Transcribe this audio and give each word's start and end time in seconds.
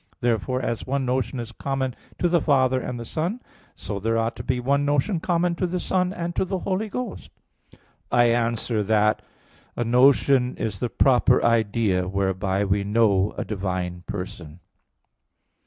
Therefore, 0.19 0.59
as 0.63 0.87
one 0.87 1.05
notion 1.05 1.39
is 1.39 1.51
common 1.51 1.95
to 2.17 2.27
the 2.27 2.41
Father 2.41 2.81
and 2.81 2.99
the 2.99 3.05
Son, 3.05 3.39
so 3.75 3.99
there 3.99 4.17
ought 4.17 4.35
to 4.37 4.41
be 4.43 4.59
one 4.59 4.83
notion 4.83 5.19
common 5.19 5.53
to 5.53 5.67
the 5.67 5.79
Son 5.79 6.11
and 6.11 6.35
to 6.35 6.43
the 6.43 6.57
Holy 6.57 6.89
Ghost. 6.89 7.29
I 8.11 8.31
answer 8.31 8.81
that, 8.81 9.21
A 9.75 9.83
notion 9.83 10.57
is 10.57 10.79
the 10.79 10.89
proper 10.89 11.45
idea 11.45 12.07
whereby 12.07 12.65
we 12.65 12.83
know 12.83 13.35
a 13.37 13.45
divine 13.45 14.01
Person. 14.07 14.59